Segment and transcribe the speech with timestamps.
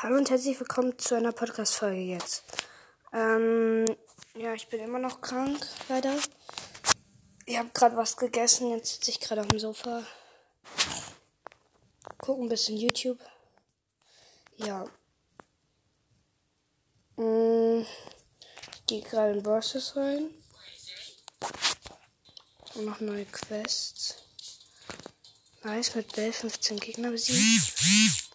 [0.00, 2.44] Hallo und herzlich willkommen zu einer Podcast-Folge jetzt.
[3.12, 3.84] Ähm,
[4.36, 6.16] ja, ich bin immer noch krank, leider.
[7.46, 10.04] Ich habe gerade was gegessen, jetzt sitze ich gerade auf dem Sofa.
[12.18, 13.18] Gucke ein bisschen YouTube.
[14.58, 14.84] Ja.
[17.16, 20.30] Mm, ich gehe gerade in Versus rein.
[22.76, 24.22] Und noch neue Quests.
[25.64, 28.27] Nice, mit Bell 15 Gegner besiegt.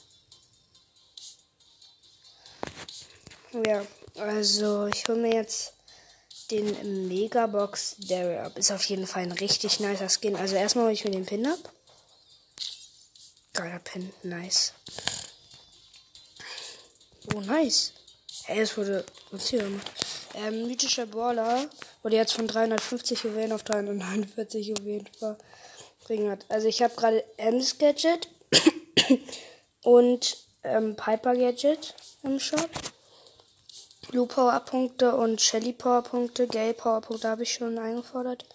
[3.53, 3.85] Ja,
[4.17, 5.73] also ich hole mir jetzt
[6.49, 7.98] den Megabox
[8.43, 8.57] ab.
[8.57, 10.35] Ist auf jeden Fall ein richtig nicer Skin.
[10.35, 11.59] Also erstmal hole ich mir den Pin ab.
[13.53, 14.73] Geiler Pin, nice.
[17.34, 17.93] Oh, nice.
[18.45, 19.91] Hey, es wurde was hier gemacht.
[20.35, 21.70] Ähm, mythischer Brawler
[22.01, 25.07] wurde jetzt von 350 Juwelen auf 349 Juwelen
[26.01, 26.45] verringert.
[26.49, 28.27] Also ich habe gerade Ems Gadget
[29.84, 31.93] und ähm, Piper Gadget
[32.23, 32.70] im Shop.
[34.13, 38.46] Blue Power Punkte und Shelly Power Punkte, Gale Power Punkte habe ich schon eingefordert.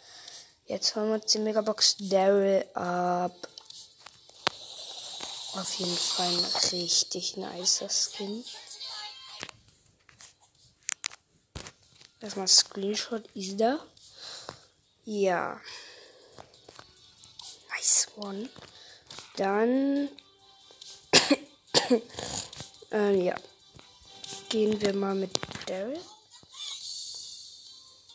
[0.67, 3.35] Jetzt holen wir uns die Megabox Daryl ab.
[5.55, 8.45] Auf jeden Fall ein richtig nicer Skin.
[12.21, 13.81] Erstmal Screenshot ist da.
[15.07, 15.61] Ja.
[17.71, 18.49] Nice one.
[19.35, 20.09] Dann.
[22.93, 23.35] äh, ja
[24.49, 25.31] gehen wir mal mit
[25.67, 26.01] Daryl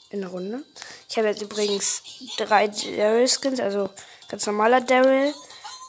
[0.09, 0.63] in Runde.
[1.09, 2.03] Ich habe jetzt übrigens
[2.37, 3.89] drei Daryl-Skins, also
[4.29, 5.33] ganz normaler Daryl,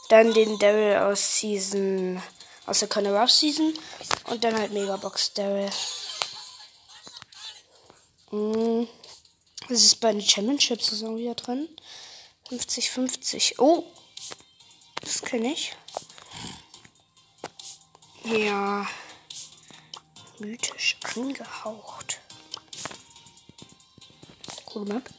[0.09, 2.21] dann den Daryl aus Season,
[2.65, 3.73] aus der Conor Rush Season
[4.25, 5.69] und dann halt Megabox Daryl.
[8.31, 8.87] Mm,
[9.69, 11.69] das ist bei den Championship-Saison wieder drin.
[12.49, 13.55] 50-50.
[13.59, 13.83] Oh!
[15.01, 15.75] Das kenne ich.
[18.23, 18.87] Ja
[20.39, 22.19] mythisch angehaucht.
[24.73, 25.09] Cool Map.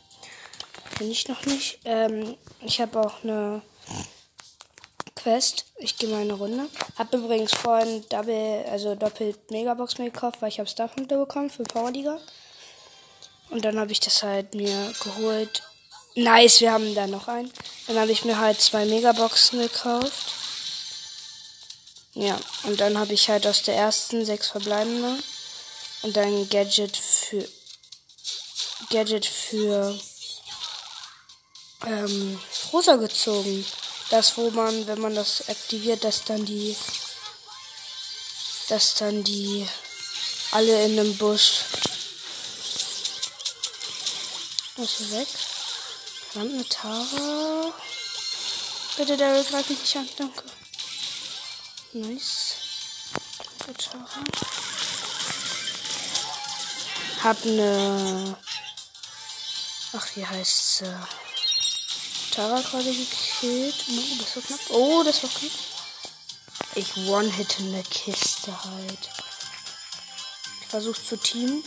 [0.98, 1.79] Bin ich noch nicht.
[1.85, 3.63] Ähm, ich habe auch eine
[5.14, 5.67] Quest.
[5.79, 6.68] Ich gehe mal eine Runde.
[6.96, 11.64] Hab übrigens vorhin Double, also doppelt Megabox mir gekauft, weil ich habe Starpunkte bekommen für
[11.64, 12.19] Powerliga.
[13.51, 15.63] Und dann habe ich das halt mir geholt.
[16.14, 17.52] Nice, wir haben da noch einen.
[17.86, 20.33] Dann habe ich mir halt zwei Megaboxen gekauft.
[22.18, 25.22] Ja, und dann habe ich halt aus der ersten sechs verbleibende
[26.00, 27.46] und dann Gadget für
[28.88, 30.00] Gadget für
[31.84, 32.40] ähm,
[32.72, 33.66] Rosa gezogen.
[34.08, 36.74] Das, wo man, wenn man das aktiviert, dass dann die,
[38.70, 39.68] dass dann die
[40.52, 41.64] alle in einem Busch.
[44.77, 45.28] Was ist weg?
[46.30, 47.74] Verdammt, eine Tara.
[48.96, 50.44] Bitte, Daryl, greif mich nicht an, danke.
[51.96, 52.57] Nice.
[57.24, 58.36] Hab ne.
[59.95, 60.95] Ach, wie heißt sie?
[62.33, 63.84] Tara gerade gekillt.
[63.89, 64.61] Oh, das war knapp.
[64.68, 65.52] Oh, das war knapp.
[66.74, 69.11] Ich one-hit in der Kiste halt.
[70.61, 71.64] Ich versuche zu teamen.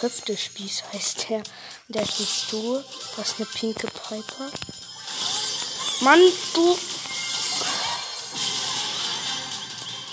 [0.00, 1.44] Köftespieß heißt der.
[1.86, 2.82] Der ist du.
[3.16, 4.50] Das ist eine pinke Piper.
[6.00, 6.20] Mann,
[6.54, 6.76] du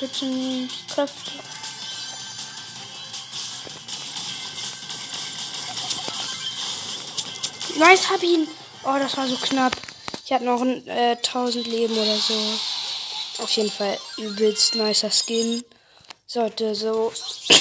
[0.01, 1.31] Nicht Kräfte.
[7.77, 8.47] Nice, hab ihn.
[8.83, 9.73] Oh, das war so knapp.
[10.23, 12.33] Ich hatte noch äh, 1000 Leben oder so.
[13.43, 15.63] Auf jeden Fall übelst nicer Skin.
[16.27, 17.11] Sollte so,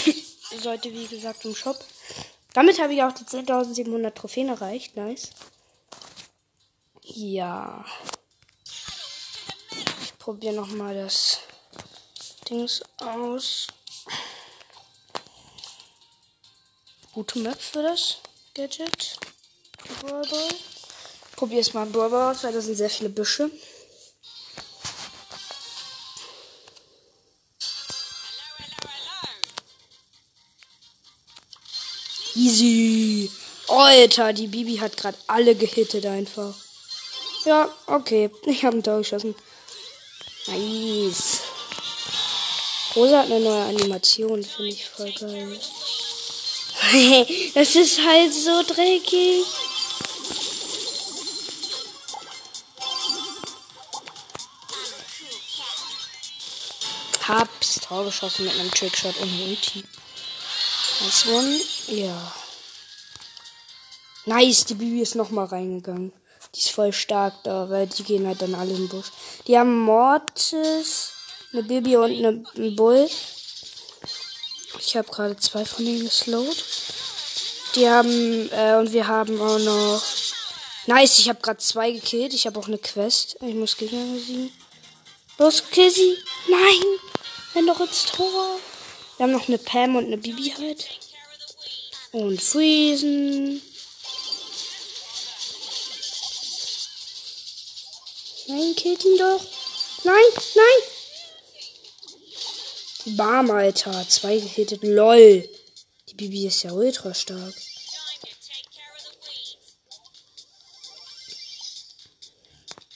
[0.62, 1.78] sollte wie gesagt im Shop.
[2.53, 4.97] Damit habe ich auch die 10.700 Trophäen erreicht.
[4.97, 5.31] Nice.
[7.03, 7.84] Ja.
[10.03, 11.41] Ich probiere nochmal das
[12.48, 13.66] Dings aus.
[17.12, 18.19] Gute Map für das
[18.54, 19.19] Gadget.
[20.00, 20.48] Brawlball.
[21.37, 23.50] Probier es mal Brawlball aus, weil da sind sehr viele Büsche.
[32.34, 33.31] Easy.
[33.69, 36.55] Alter, die Bibi hat gerade alle gehittet einfach.
[37.44, 38.31] Ja, okay.
[38.46, 39.34] Ich habe ein Tor geschossen.
[40.46, 41.43] Nice.
[42.96, 45.61] Rosa hat eine neue Animation, finde ich voll geil.
[47.55, 49.44] das ist halt so dreckig.
[57.29, 59.84] Hab's Tor geschossen mit einem Trickshot und Ulti.
[61.00, 61.61] Nice one.
[61.88, 62.32] Ja.
[64.25, 66.12] Nice, die Bibi ist nochmal reingegangen.
[66.55, 69.12] Die ist voll stark da, weil die gehen halt dann alle im Busch.
[69.46, 71.12] Die haben Mortis,
[71.52, 73.08] eine Bibi und eine, ein Bull.
[74.80, 76.64] Ich habe gerade zwei von denen geslowt.
[77.74, 80.02] Die haben, äh, und wir haben auch noch.
[80.86, 82.32] Nice, ich habe gerade zwei gekillt.
[82.32, 83.36] Ich habe auch eine Quest.
[83.40, 84.50] Ich muss Gegner besiegen.
[85.38, 85.92] Los, kill.
[86.48, 86.82] Nein!
[87.54, 88.58] Wenn doch ins Tor.
[89.16, 90.86] Wir haben noch eine Pam und eine Bibi halt.
[92.12, 93.62] Und Friesen.
[98.46, 99.44] Nein, killt ihn doch.
[100.04, 100.14] Nein,
[100.54, 100.97] nein.
[103.16, 104.06] Bam, Alter.
[104.08, 104.82] Zwei gehittet.
[104.82, 105.49] LOL.
[106.08, 107.55] Die Bibi ist ja ultra stark.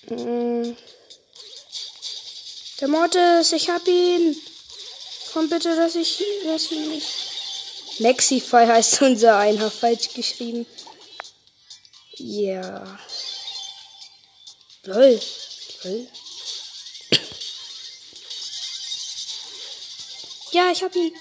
[0.08, 0.76] Mm.
[2.80, 4.36] Der Mortis, ich hab ihn.
[5.32, 7.06] Komm bitte, dass ich, dass ich nicht.
[8.00, 10.66] Maxify heißt unser Einer falsch geschrieben.
[12.16, 12.60] Ja.
[12.60, 12.98] Yeah.
[14.84, 15.20] Lol.
[15.84, 16.08] Lol.
[20.52, 21.14] Ja, ich hab ihn.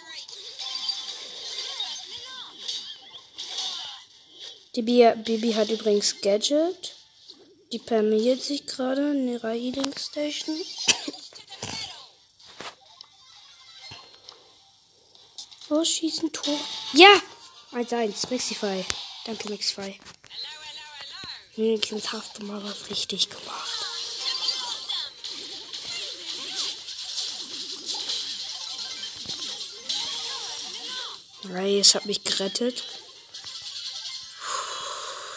[4.75, 6.95] Die Bibi hat übrigens Gadget.
[7.71, 10.57] Die permiert sich gerade in ihrer Healing Station.
[15.69, 16.59] Los, schießen Tor.
[16.91, 17.21] Ja!
[17.71, 18.85] 1-1, Maxify.
[19.25, 19.97] Danke, Maxify.
[21.55, 23.80] Wenigstens hast du mal was richtig gemacht.
[31.53, 32.83] Reyes hat mich gerettet.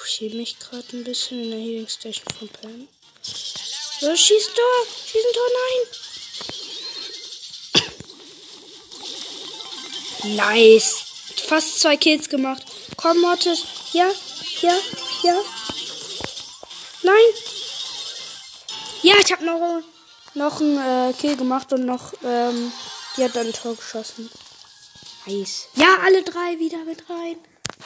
[0.06, 2.88] Ich hebe mich gerade ein bisschen in der Healing Station von Pam.
[4.00, 4.86] So, schieß Tor!
[5.06, 5.48] Schieß ein Tor,
[10.22, 10.36] nein!
[10.36, 11.02] Nice!
[11.46, 12.62] Fast zwei Kills gemacht.
[12.96, 13.64] Komm, Mortis.
[13.92, 14.10] Ja,
[14.62, 14.78] ja,
[15.22, 15.40] ja.
[17.02, 17.34] Nein!
[19.02, 19.82] Ja, ich habe noch,
[20.34, 22.72] noch einen äh, Kill gemacht und noch, ähm,
[23.16, 24.30] die hat dann ein Tor geschossen.
[25.26, 25.68] Nice.
[25.74, 27.36] Ja, alle drei wieder mit rein.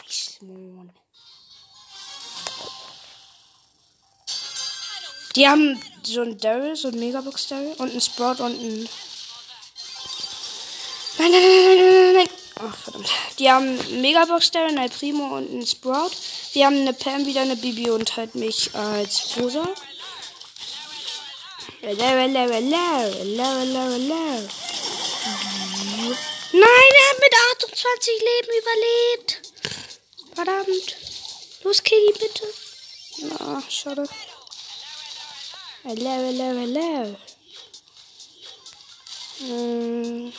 [0.03, 0.39] Nice.
[5.37, 8.89] Die haben so ein Daryl, so ein Megabox Daryl und ein Sprout und ein.
[11.19, 12.29] Nein, nein, nein, nein, nein, nein.
[12.61, 13.09] Ach, verdammt.
[13.39, 16.11] Die haben einen Megabox Daryl, ein Primo und ein Sprout.
[16.55, 19.69] Wir haben eine Pam, wieder eine Bibi und halt mich als Rosa.
[21.83, 22.77] Hello, hello, hello,
[23.17, 24.49] hello, hello, hello.
[26.61, 29.31] Nein, er hat mit 28 Leben überlebt.
[30.35, 30.97] Verdammt.
[31.63, 32.47] Los, Kitty, bitte.
[33.19, 34.09] Na, schade.
[35.85, 37.17] Hello, hello, hello.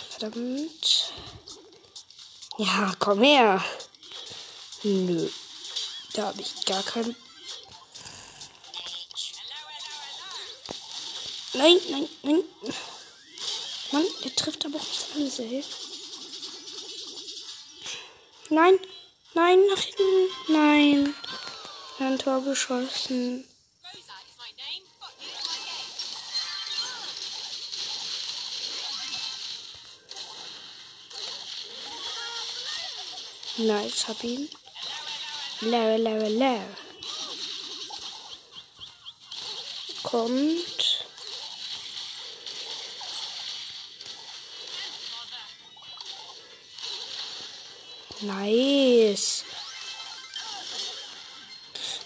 [0.10, 1.13] Verdammt.
[2.57, 3.63] Ja, komm her.
[4.83, 5.30] Nö.
[6.13, 7.16] Da habe ich gar keinen.
[11.54, 12.44] Nein, nein, nein.
[13.92, 15.63] Mann, der trifft aber auch nicht alles, ey.
[18.51, 18.80] Nein,
[19.36, 20.30] nein, nach hinten.
[20.48, 21.16] Nein.
[22.00, 23.46] Ein Tor geschossen.
[33.57, 34.50] Nice, hab ihn.
[35.62, 36.66] Leer, leer, leer.
[40.02, 40.89] Kommt.
[48.21, 49.45] Nice.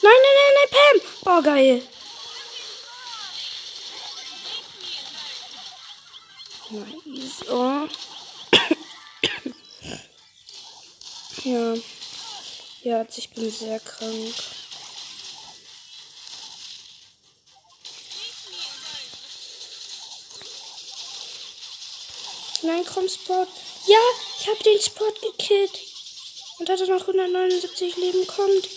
[0.01, 0.98] Nein, nein, nein, nein, Pam.
[1.25, 1.82] Oh, geil.
[6.70, 7.50] Nice.
[7.50, 7.88] Oh.
[11.46, 11.75] ja.
[12.84, 14.36] Ja, ich bin sehr krank.
[22.62, 23.50] Nein, komm, Sport.
[23.88, 24.00] Ja,
[24.39, 25.93] ich habe den Sport gekillt.
[26.60, 28.27] Und hatte noch 179 Leben.
[28.27, 28.69] Kommt.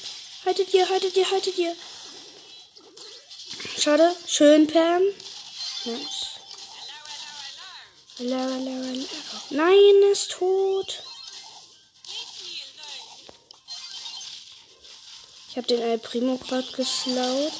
[0.44, 1.74] Haltet ihr, haltet ihr, haltet ihr.
[3.78, 4.14] Schade.
[4.26, 5.02] Schön, Pam.
[5.84, 6.26] Nice.
[8.18, 9.04] Hello, hello, hello.
[9.50, 11.02] Nein, er ist tot.
[15.50, 17.52] Ich habe den El Primo gerade geslaut.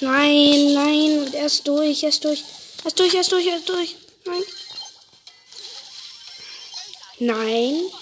[0.00, 2.42] Nein, nein, er ist durch, er ist durch.
[2.82, 3.96] Er ist durch, er ist durch, er ist durch.
[4.24, 4.44] Nein.
[7.18, 7.92] Nein.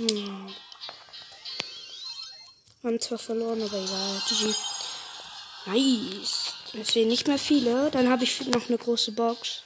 [0.00, 0.54] Hm.
[2.82, 4.22] Haben zwar verloren, aber egal.
[4.26, 4.54] GG.
[5.66, 6.54] Nice.
[6.72, 7.90] Es fehlen nicht mehr viele.
[7.90, 9.62] Dann habe ich noch eine große Box.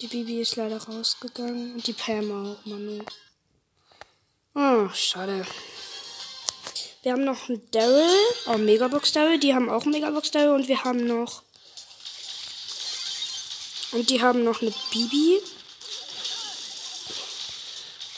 [0.00, 1.74] Die Bibi ist leider rausgegangen.
[1.74, 3.04] Und die Pam auch, Manu.
[4.54, 5.44] Oh, schade.
[7.02, 8.08] Wir haben noch einen Daryl.
[8.46, 9.38] Oh, Megabox Daryl.
[9.38, 10.54] Die haben auch einen Megabox Daryl.
[10.54, 11.42] Und wir haben noch.
[13.92, 15.42] Und die haben noch eine Bibi.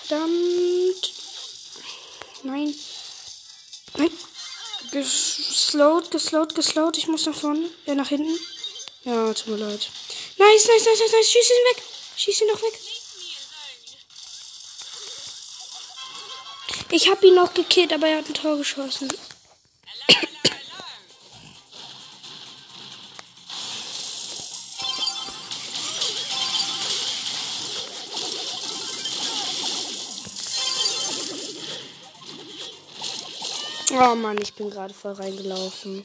[0.05, 1.12] Verdammt.
[2.43, 2.75] Nein.
[3.97, 4.11] Nein.
[4.91, 6.99] Geslowt, geslowt, geslowt.
[6.99, 7.71] Ich muss nach vorne.
[7.87, 8.38] Ja, nach hinten.
[9.05, 9.88] Ja, tut mir leid.
[10.37, 11.31] Nice, nice, nice, nice, nice.
[11.31, 11.83] Schieß ihn weg.
[12.17, 12.79] Schieß ihn doch weg.
[16.91, 19.09] Ich hab ihn noch gekillt, aber er hat ein Tor geschossen.
[34.04, 36.02] Oh Mann, ich bin gerade voll reingelaufen.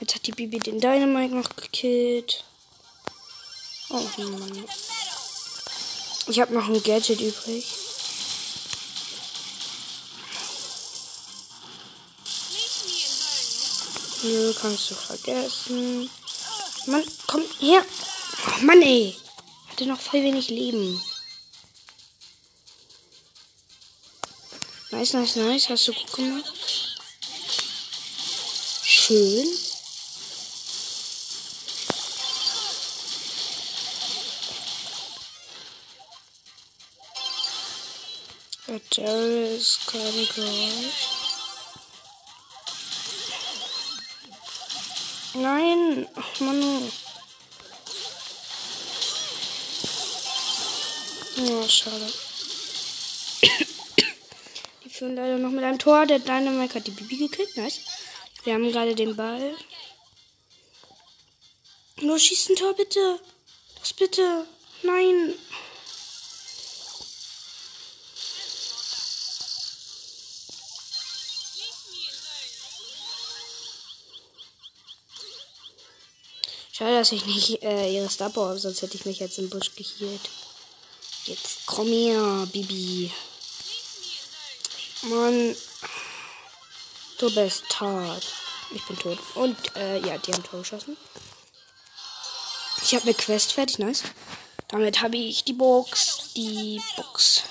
[0.00, 2.42] Jetzt hat die Bibi den Dynamite noch gekillt.
[3.88, 4.64] Oh Mann.
[6.26, 7.64] Ich habe noch ein Gadget übrig.
[14.24, 16.10] Nö, kannst du vergessen.
[16.86, 17.84] Mann, komm her.
[18.48, 19.14] Oh Mann, ey.
[19.68, 21.00] Hatte noch voll wenig Leben.
[24.90, 25.68] Nice, nice, nice.
[25.68, 26.59] Hast du gut gemacht.
[29.10, 29.48] Schön.
[38.96, 40.28] Daryl ist gerade.
[45.34, 46.92] Nein, ach Manu.
[51.34, 52.12] Ja, schade.
[54.84, 56.06] Die führen leider noch mit einem Tor.
[56.06, 57.56] Der Dynamite hat die Bibi gekillt.
[57.56, 57.89] Nice.
[58.44, 59.54] Wir haben gerade den Ball.
[62.00, 63.20] Nur schießt ein Tor, bitte.
[63.78, 64.46] Das bitte.
[64.82, 65.34] Nein.
[76.72, 79.74] Schade, dass ich nicht äh, ihre Star habe, sonst hätte ich mich jetzt im Busch
[79.76, 80.30] gehielt.
[81.26, 83.10] Jetzt komm her, Bibi.
[85.02, 85.54] Mann.
[87.20, 88.32] Tot.
[88.74, 89.18] Ich bin tot.
[89.34, 90.96] Und, äh, ja, die haben Tor geschossen.
[92.82, 94.04] Ich habe eine Quest fertig, nice.
[94.68, 96.32] Damit habe ich die Box.
[96.34, 97.42] Die Box.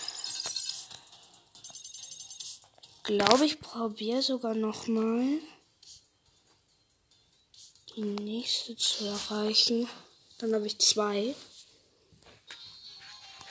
[3.04, 5.40] Glaube ich, probiere sogar noch mal
[7.96, 9.88] die nächste zu erreichen.
[10.40, 11.36] Dann habe ich zwei.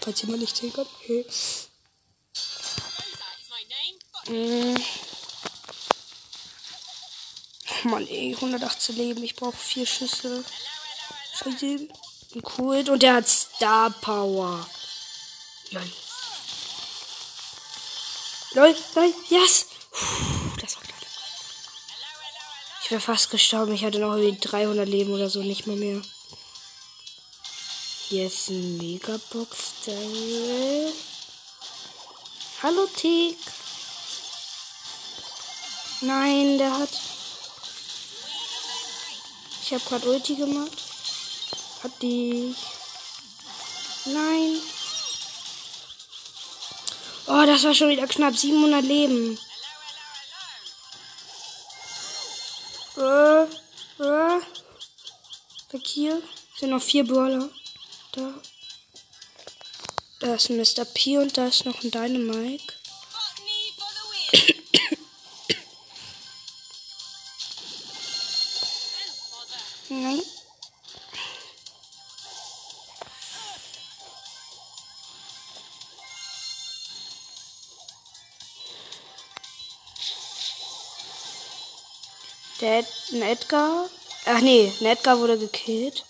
[0.01, 0.73] Falls jemand nicht sehen.
[0.75, 1.27] Okay.
[4.29, 4.77] Mm.
[7.85, 9.23] Oh Mann, ey, 118 Leben.
[9.23, 10.45] Ich brauche vier Schüsse.
[11.39, 11.89] Scheiße.
[12.59, 12.89] Cool.
[12.91, 14.67] Und der hat Star Power.
[15.71, 15.93] Lol.
[18.55, 19.67] Lol, lol, yes.
[19.91, 20.99] Puh, das war klar.
[22.83, 23.75] Ich wäre fast gestorben.
[23.75, 26.03] Ich hatte noch irgendwie 300 Leben oder so, nicht mehr mehr.
[28.11, 30.93] Ein Megabox Daryl.
[32.63, 33.37] Hallo Tick.
[36.01, 36.89] Nein, der hat.
[39.71, 40.83] Ich habe gerade Ulti gemacht.
[41.83, 42.55] Hat die.
[44.07, 44.57] Nein.
[47.27, 49.39] Oh, das war schon wieder knapp 700 Leben.
[52.97, 54.41] Äh, äh.
[55.73, 56.23] Weg hier.
[56.59, 57.51] Sind noch vier Brawler.
[58.13, 58.33] Da.
[60.21, 60.87] Da ist ein Mr.
[60.87, 62.78] P und da ist noch ein Dynamite.
[82.61, 83.89] Der ein Edgar.
[84.27, 86.05] Ach nee, ein Edgar wurde gekillt.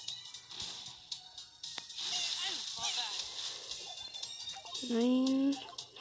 [4.89, 5.57] Nein.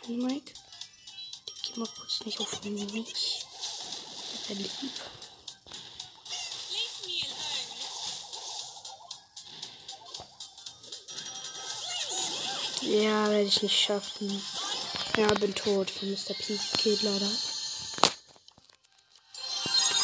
[0.08, 0.54] Nein, Mike.
[1.50, 3.46] Die geh mal kurz nicht auf mich.
[4.48, 4.72] Wäre lieb.
[12.82, 14.42] Ja, werde ich nicht schaffen.
[15.18, 16.34] Ja, bin tot von Mr.
[16.34, 16.58] P.
[16.78, 17.30] Geht leider.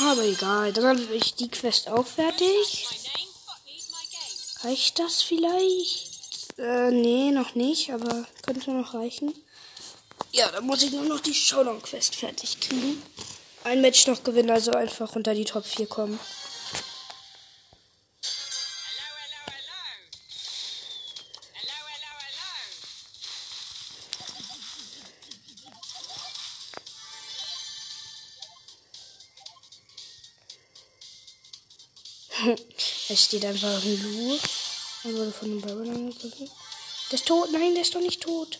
[0.04, 0.74] Aber egal.
[0.74, 2.88] Dann habe ich die Quest auch fertig.
[4.64, 6.12] Reicht das vielleicht?
[6.58, 9.34] Äh, nee, noch nicht, aber könnte noch reichen.
[10.32, 13.02] Ja, dann muss ich nur noch die Showdown-Quest fertig kriegen.
[13.64, 16.20] Ein Match noch gewinnen, also einfach unter die Top 4 kommen.
[33.10, 34.40] es steht einfach ein Lu
[35.04, 36.50] und wurde von einem Barrel angegriffen.
[37.12, 37.52] Der ist tot.
[37.52, 38.60] Nein, der ist doch nicht tot.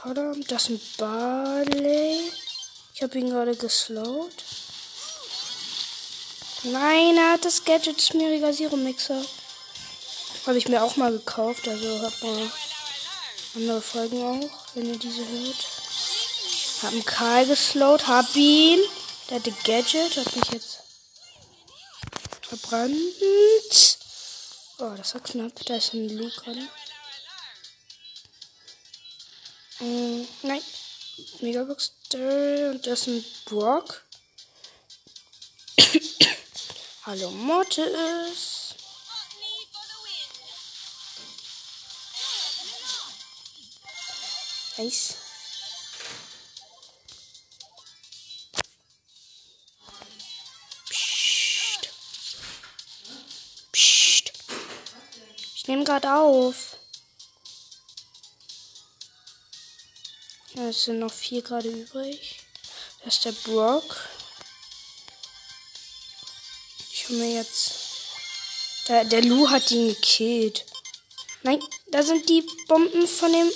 [0.00, 2.32] Verdammt, das ist ein Barley.
[2.94, 4.44] Ich habe ihn gerade geslowt.
[6.62, 9.24] Nein, er hat das Gadget Schmieriger Serum Mixer.
[10.46, 11.68] Habe ich mir auch mal gekauft.
[11.68, 12.50] Also hört mal
[13.56, 15.66] andere Folgen auch, wenn ihr diese hört.
[16.82, 18.80] Hab einen Karl geslowt, hab ihn.
[19.28, 20.78] Der hatte Gadget, hat mich jetzt
[22.50, 23.98] verbrannt.
[24.78, 25.64] Oh, das war knapp.
[25.66, 26.50] Da ist ein Luke.
[29.78, 30.62] Mm, nein.
[31.40, 31.92] Megabox.
[32.12, 34.04] Und das ist ein Brock.
[37.06, 38.74] Hallo Mortis.
[44.76, 45.19] Nice.
[55.70, 56.78] Nehme gerade auf.
[60.54, 62.40] Ja, es sind noch vier gerade übrig.
[63.04, 63.96] Das ist der Brock.
[66.92, 67.70] Ich hole mir jetzt.
[68.88, 70.66] Der, der Lu hat ihn gekillt.
[71.44, 71.62] Nein,
[71.92, 73.52] da sind die Bomben von dem.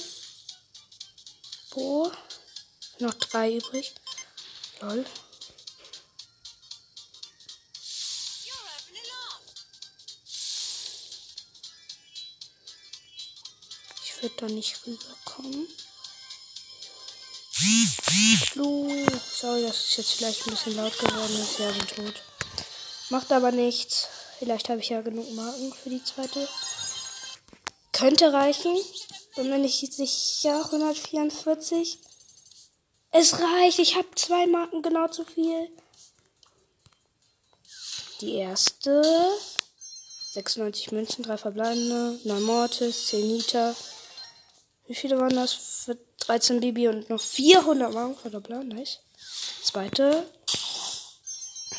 [1.71, 2.13] Bo.
[3.01, 3.93] Noch drei übrig.
[4.81, 5.05] Lol.
[14.25, 15.69] Ich würde da nicht rüberkommen.
[18.55, 18.89] Lu.
[19.35, 21.37] Sorry, das ist jetzt vielleicht ein bisschen laut geworden.
[21.39, 22.23] Das wäre tot.
[23.11, 24.09] Macht aber nichts.
[24.39, 26.49] Vielleicht habe ich ja genug Marken für die zweite.
[27.93, 28.75] Könnte reichen.
[29.37, 30.65] Bin mir nicht sicher.
[30.65, 31.99] 144.
[33.11, 33.79] Es reicht.
[33.79, 35.69] Ich habe zwei Marken genau zu viel.
[38.23, 39.03] Die erste.
[40.33, 43.75] 96 Münzen, drei verbleibende, 9 Mortis, 10 Nita.
[44.87, 45.53] Wie viele waren das?
[45.55, 48.69] Für 13 Bibi und noch 400 Marken verdoppeln.
[48.69, 49.01] Nice.
[49.63, 50.27] Zweite.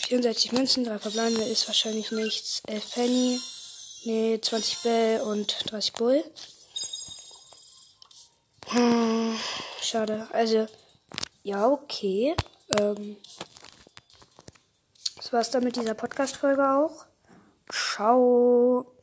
[0.07, 2.61] 64 Münzen, 3 verbleibende ist wahrscheinlich nichts.
[2.67, 3.39] 11 Penny.
[4.05, 6.23] Nee, 20 Bell und 30 Bull.
[8.67, 9.37] Hm,
[9.81, 10.27] schade.
[10.31, 10.67] Also,
[11.43, 12.35] ja, okay.
[12.79, 13.17] Ähm,
[15.15, 17.05] das war's dann mit dieser Podcast-Folge auch.
[17.71, 18.94] Ciao.